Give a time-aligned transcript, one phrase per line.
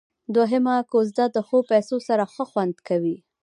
[0.35, 3.15] دوهمه کوزده د ښو پيسو سره ښه خوند کيي.